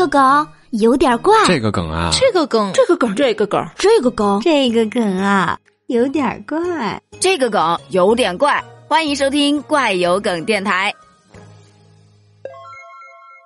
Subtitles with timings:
[0.00, 8.64] 个梗有点怪，这个梗啊，这个梗，这个梗，这个梗，这个梗，这个梗啊，有点怪，这个梗有点怪。
[8.88, 10.94] 欢迎收听怪有梗电台。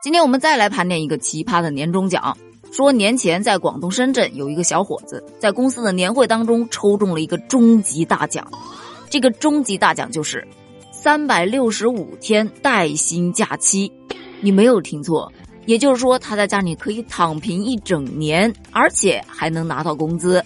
[0.00, 2.36] 今天我们再来盘点一个奇葩的年终奖。
[2.70, 8.48] 说年前在广东深圳有一个小伙子在公司的年会当中抽中了一个终极大奖，
[9.10, 10.46] 这个终极大奖就是
[10.92, 13.90] 三百六十五天带薪假期。
[14.40, 15.32] 你没有听错，
[15.66, 20.44] 也就是说他在家里可以躺平一整年，而且还能拿到工资。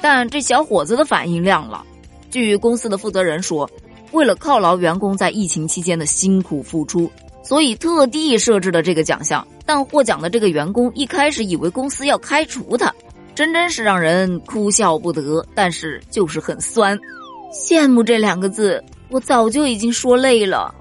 [0.00, 1.84] 但这小伙子的反应亮了，
[2.30, 3.68] 据公司的负责人说。
[4.12, 7.10] 为了犒劳员工在疫情期间的辛苦付出，
[7.42, 9.46] 所以特地设置了这个奖项。
[9.66, 12.90] 但获奖的这个员工一开始以为公司要开除他，
[13.34, 15.44] 真真是让人哭笑不得。
[15.56, 16.96] 但是就是很酸，
[17.52, 20.72] 羡慕这两个字，我早就已经说累了。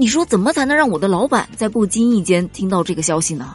[0.00, 3.54] 你说怎么才能让我的老板在不经意间听到这个消息呢？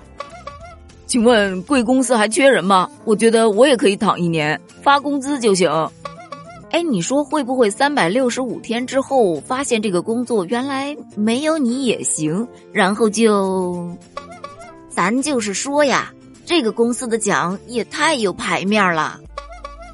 [1.08, 2.88] 请问贵公司还缺人吗？
[3.04, 5.68] 我觉得我也可以躺一年，发工资就行。
[6.70, 13.98] 哎，你说会不会三百六十五天之后发现这个工作原来没有你也行，然后就……
[14.88, 16.14] 咱就是说呀，
[16.46, 19.20] 这个公司的奖也太有排面了。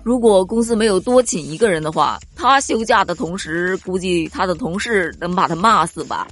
[0.03, 6.28] 如果公司没有多请一个人的话，他休假的同时，估计他的同事能把他骂死吧？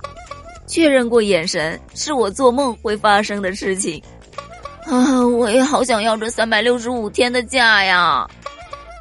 [0.69, 4.01] 确认过眼神，是我做梦会发生的事情。
[4.85, 8.29] 啊，我也好想要这三百六十五天的假呀！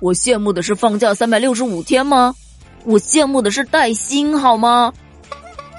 [0.01, 2.35] 我羡慕的是放假三百六十五天吗？
[2.85, 4.93] 我羡慕的是带薪好吗？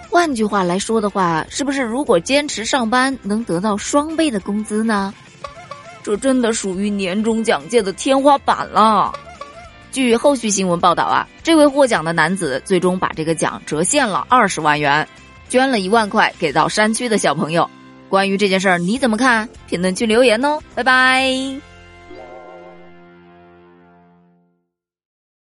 [0.10, 5.14] 换句话来说的话，是不是如果坚持上班能得到双倍的工资呢？
[6.04, 9.12] 这真的属于年终奖界的天花板了。
[9.92, 15.08] 据后续新闻报道啊，这位获奖的男子最终把这个奖折现了二十万元，
[15.50, 17.70] 捐了一万块给到山区的小朋友。
[18.08, 19.50] 关于这件事儿你怎么看？
[19.68, 21.69] 评论区留言哦，拜拜。